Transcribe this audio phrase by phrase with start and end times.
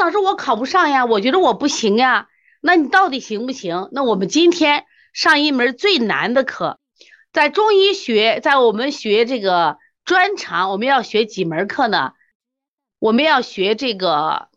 [0.00, 2.28] 老师我考不上呀，我觉得我不行呀。
[2.62, 3.90] 那你到底行不行？
[3.92, 6.80] 那我们今天上一门最难的课，
[7.34, 9.76] 在中医学，在我们学这个
[10.06, 12.12] 专长，我们要学几门课呢？
[12.98, 14.48] 我们要学这个，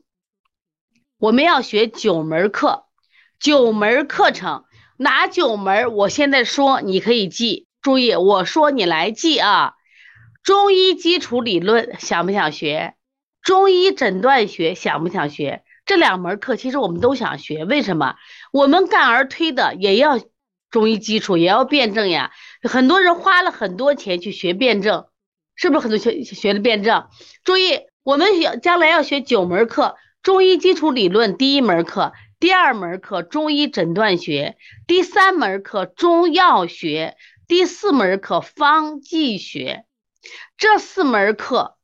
[1.19, 2.85] 我们要学九门课，
[3.37, 4.63] 九门课程，
[4.95, 5.93] 哪九门？
[5.93, 7.67] 我现在说，你可以记。
[7.81, 9.73] 注意，我说你来记啊。
[10.41, 12.95] 中医基础理论想不想学？
[13.43, 15.63] 中医诊断学想不想学？
[15.85, 18.15] 这两门课其实我们都想学，为什么？
[18.53, 20.17] 我们干儿推的也要
[20.71, 22.31] 中医基础，也要辩证呀。
[22.63, 25.07] 很多人花了很多钱去学辩证，
[25.55, 27.09] 是不是很多学学的辩证？
[27.43, 34.55] 注意，我们学将来要学九门课：中医基础理论第一门课，第二门课中医诊断学，
[34.87, 39.83] 第三门课中药学，第四门课方剂学。
[40.57, 41.75] 这四门课，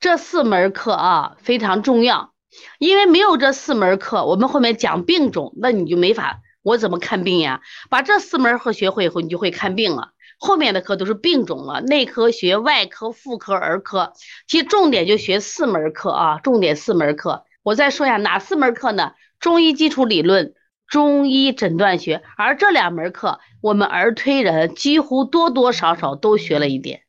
[0.00, 2.32] 这四门课啊非常重要，
[2.78, 7.62] 因为没有这四门课，我们后面讲病种，那你就没法，我怎么看病呀？
[7.90, 10.10] 把这四门课学会以后，你就会看病了。
[10.38, 14.12] 后面的课都是病种了，内科学、外科、妇科、儿科，
[14.46, 17.44] 其实重点就学四门课啊，重点四门课。
[17.64, 19.14] 我再说一下哪四门课呢？
[19.40, 20.54] 中医基础理论、
[20.86, 27.02] 中医诊断学，而这两门课，我们儿推人几乎多多少少都学了一点。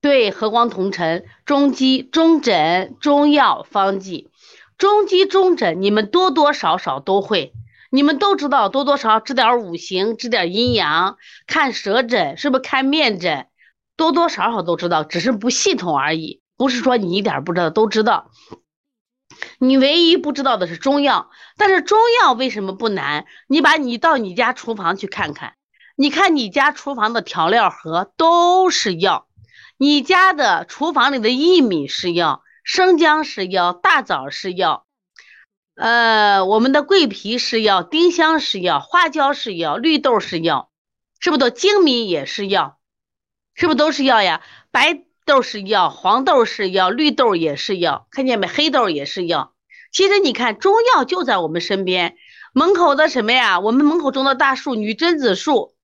[0.00, 4.30] 对，和光同尘、中基、中诊、中药、方剂，
[4.76, 7.52] 中基、中诊，你们多多少少都会，
[7.90, 11.16] 你们都知道，多多少知点五行，知点阴阳，
[11.48, 13.48] 看舌诊，是不是看面诊，
[13.96, 18.30] 多多少少都知道，只是不系统而已，不是说你一点不知道，都知道。
[19.58, 23.26] 你唯一不知道的是中药，但是中药为什么不难？
[23.48, 25.54] 你把你到你家厨房去看看，
[25.96, 29.27] 你看你家厨房的调料盒都是药。
[29.80, 34.84] 你家的厨房里的薏米是药，生姜是药，大枣是药，
[35.76, 40.72] 呃，我们的桂皮是药，丁香是药，花椒是药，绿豆是药，
[41.20, 41.50] 是不是都？
[41.50, 42.80] 精米也是药，
[43.54, 44.42] 是不是都是药呀？
[44.72, 48.48] 白豆是药，黄豆是药，绿豆也是药，看见没？
[48.48, 49.54] 黑豆也是药。
[49.92, 52.16] 其实你看，中药就在我们身边，
[52.52, 53.60] 门口的什么呀？
[53.60, 55.76] 我们门口种的大树，女贞子树，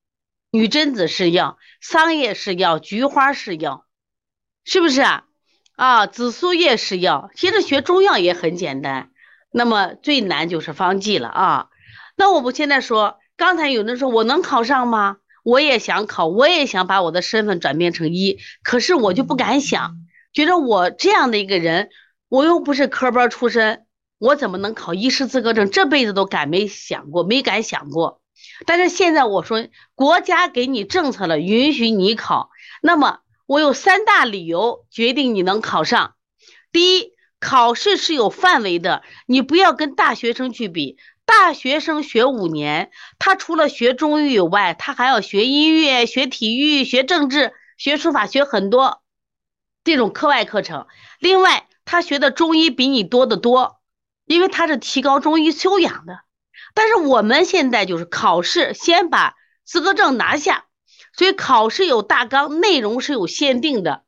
[0.51, 3.84] 女贞子是药，桑叶是药，菊花是药。
[4.65, 5.25] 是不是啊？
[5.77, 7.31] 啊，紫苏叶是药。
[7.35, 9.11] 其实学中药也很简单，
[9.53, 11.69] 那么最难就是方剂了啊。
[12.17, 15.17] 那我们现在说，刚才有人说我能考上吗？
[15.43, 19.97] 我也想考，我也想把我的身份转变成医，可是我就不敢想，
[20.33, 21.91] 觉得我这样的一个人，
[22.29, 23.85] 我又不是科班出身，
[24.19, 25.71] 我怎么能考医师资格证？
[25.71, 28.23] 这辈子都敢没想过，没敢想过。
[28.65, 29.67] 但是现在我说，
[29.97, 33.19] 国家给你政策了，允许你考，那么。
[33.47, 36.15] 我有三大理由决定你能考上。
[36.73, 40.97] 第一，考试是有范围的，你不要跟大学生去比。
[41.27, 49.03] 大学生学五年，他除了学中医以外，他还要学音乐、学体育、学政治、学书法，学很多
[49.85, 50.87] 这种课外课程。
[51.19, 53.81] 另外，他学的中医比你多得多，
[54.27, 56.21] 因为他是提高中医修养的。
[56.75, 59.35] 但是我们现在就是考试，先把
[59.65, 60.67] 资格证拿下。
[61.17, 64.03] 所以考试有大纲，内容是有限定的，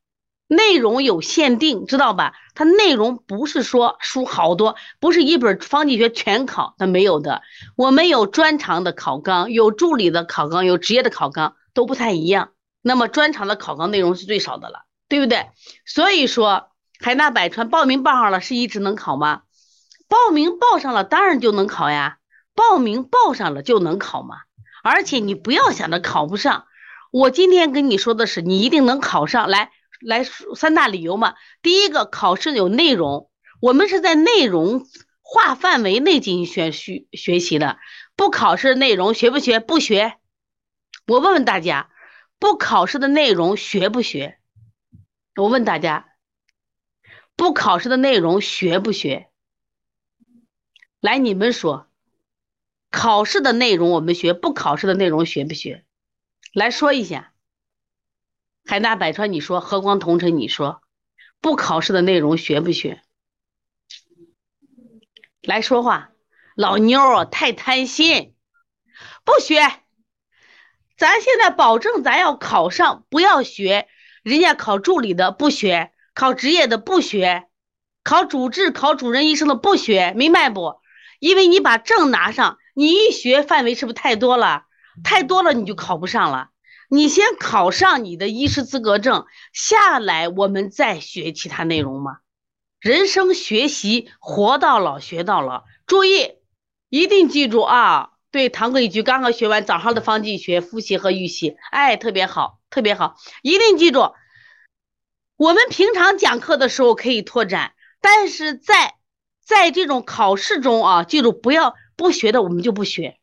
[0.48, 2.34] 内容有限定，知道吧？
[2.54, 7.42] 它内容不是说书好多，不是一本方剂学全考，它没有的。
[7.76, 12.50] 我们有专长的考纲，有助理的考纲，有职业的考纲，都不太一样。
[12.82, 15.50] 那么专长的考纲内容是最少的了，对不对？
[15.84, 19.42] 所以说海纳百川，报名报上了是一直能考吗？
[20.08, 22.18] 报名报上了当然就能考呀，
[22.54, 24.36] 报名报上了就能考嘛。
[24.82, 26.64] 而且你不要想着考不上。
[27.16, 29.70] 我今天跟你说的是，你一定能考上来。
[30.00, 31.34] 来三大理由嘛。
[31.62, 34.86] 第一个，考试有内容，我们是在内容
[35.22, 37.78] 划范围内进行学学学习的。
[38.16, 39.60] 不考试内容学不学？
[39.60, 40.18] 不学。
[41.06, 41.88] 我问问大家，
[42.38, 44.36] 不考试的内容学不学？
[45.36, 46.08] 我问大家，
[47.34, 49.30] 不考试的内容学不学？
[51.00, 51.88] 来，你们说，
[52.90, 55.85] 考试的内容我们学，不考试的内容学不学？
[56.56, 57.34] 来说一下，
[58.64, 60.80] 海纳百川，你说和光同尘，你说
[61.42, 63.02] 不考试的内容学不学？
[65.42, 66.12] 来说话，
[66.54, 68.34] 老妞儿太贪心，
[69.22, 69.60] 不学。
[70.96, 73.86] 咱现在保证，咱要考上，不要学。
[74.22, 77.50] 人家考助理的不学，考职业的不学，
[78.02, 80.80] 考主治、考主任医生的不学，明白不？
[81.18, 84.62] 因为你把证拿上，你一学范围是不是太多了？
[85.02, 86.50] 太多了，你就考不上了。
[86.88, 92.18] 你先考上你的医师资格证下来，我们再学其他内容嘛。
[92.78, 95.64] 人生学习，活到老学到老。
[95.86, 96.34] 注意，
[96.88, 98.10] 一定记住啊！
[98.30, 104.12] 对，堂哥一句，刚刚学完早上的方剂学复习和预习，哎，特别好，特别好，一定记住。
[105.36, 108.94] 我们平常讲课的时候可以拓展，但是在
[109.44, 113.18] 在这种考试中啊，记住不要不学的我们就不学，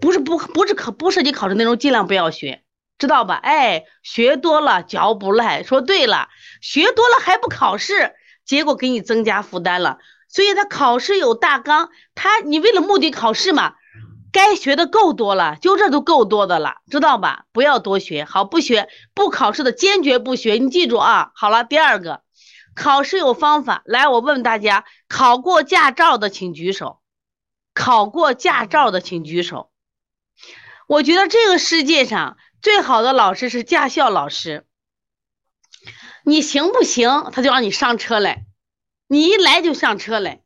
[0.00, 2.62] 不是不不是考不涉及考试内容，尽量不要学。
[2.98, 3.34] 知道吧？
[3.36, 5.62] 哎，学多了嚼不烂。
[5.62, 6.28] 说对了，
[6.60, 8.14] 学多了还不考试，
[8.44, 9.98] 结果给你增加负担了。
[10.28, 13.74] 所以他考试有大纲，他你为了目的考试嘛，
[14.32, 17.44] 该学的够多了，就这都够多的了，知道吧？
[17.52, 20.54] 不要多学，好不学不考试的坚决不学。
[20.54, 21.30] 你记住啊。
[21.36, 22.22] 好了，第二个，
[22.74, 23.82] 考试有方法。
[23.84, 26.98] 来，我问问大家，考过驾照的请举手。
[27.74, 29.70] 考过驾照的请举手。
[30.88, 32.36] 我觉得这个世界上。
[32.60, 34.66] 最好的老师是驾校老师，
[36.24, 37.30] 你行不行？
[37.30, 38.46] 他就让你上车来，
[39.06, 40.42] 你一来就上车来，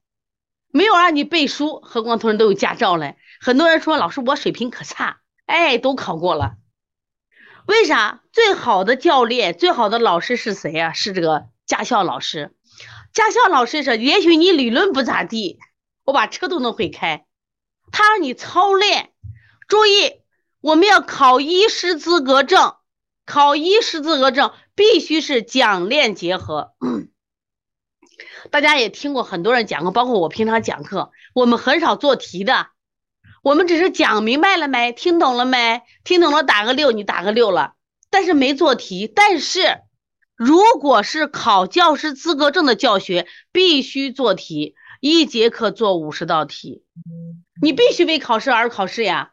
[0.69, 1.81] 没有让你背书。
[1.81, 3.17] 何况同学都有驾照嘞。
[3.41, 6.57] 很多人说老师我水平可差，哎，都考过了。
[7.67, 8.21] 为啥？
[8.31, 10.93] 最好的教练、最好的老师是谁呀？
[10.93, 12.55] 是这个驾校老师。
[13.15, 15.59] 驾校老师是，也许你理论不咋地，
[16.05, 17.25] 我把车都能会开，
[17.91, 19.13] 他让你操练。
[19.67, 20.21] 注意。
[20.63, 22.77] 我们要考医师资格证，
[23.27, 26.73] 考医师资格证必须是讲练结合。
[28.51, 32.69] 大家也听过很多人讲过，包括我平常讲课，我们很少做题的，
[33.43, 35.83] 我们只是讲明白了没，听懂了没？
[36.05, 37.75] 听懂了打个六，你打个六了，
[38.09, 39.11] 但是没做题。
[39.13, 39.81] 但是
[40.37, 46.85] 如果是考教师资格证的教学，必须做题，一节课做五十道题，
[47.61, 49.33] 你必须为考试而考试呀。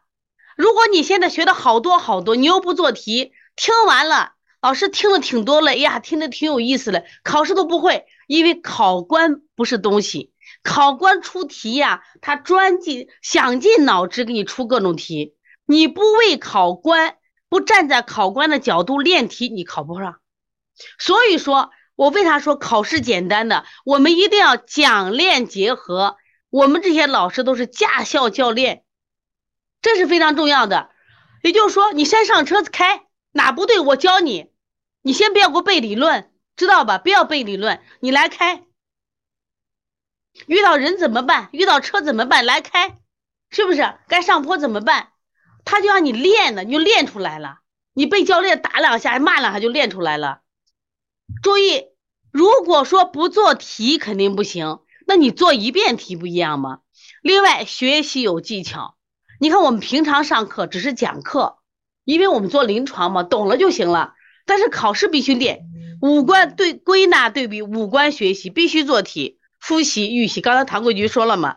[0.60, 15.34] 如果你现在学的好多好多，你又不做题，听完了，老师听的挺多了，哎呀，听的挺有意思的，考试都不会，因为考官不是东西，考官出题呀，他专尽想尽脑汁给你出各种题，
[15.66, 17.16] 你不为考官，
[17.48, 20.18] 不站在考官的角度练题，你考不上。
[20.98, 26.18] 所以说我为啥说考试简单的，我们一定要讲练结合，
[26.50, 28.84] 我们这些老师都是驾校教练。
[29.82, 30.90] 这是非常重要的，
[31.44, 34.52] 也就是说，你先上车子开，哪不对我教你，
[35.02, 36.98] 你先不要给我背理论，知道吧？
[36.98, 38.66] 不要背理论，你来开。
[40.48, 41.50] 遇到人怎么办？
[41.54, 42.46] 遇到车怎么办？
[42.46, 42.98] 来开，
[43.50, 43.96] 是不是？
[44.08, 45.10] 该上坡怎么办？
[45.66, 47.60] 他就让你练的，你就练出来了。
[47.94, 50.42] 你被教练打两下、骂两下就练出来了。
[51.42, 51.86] 注意，
[52.32, 56.80] 如果说不做题肯定不行，那你做一遍题不一样吗？
[57.22, 58.98] 另外，学习有技巧。
[59.40, 61.60] 你看，我们平常上课只是讲课，
[62.04, 64.14] 因为我们做临床嘛，懂了就行了。
[64.46, 65.62] 但是考试必须练，
[66.02, 70.42] 五官对归纳对比，五官学习必须做题，复习预习。
[70.42, 71.56] 刚才唐桂菊说了嘛，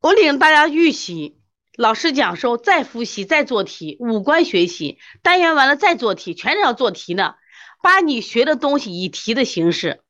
[0.00, 1.38] 我领大家预习，
[1.76, 7.36] 老师讲授，再复习，再做题，五官学习，单元完了再做题，全是要做题呢，
[7.82, 10.00] 把你学的东西以题的形式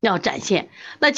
[0.00, 0.70] 要展现。
[1.00, 1.16] 那今。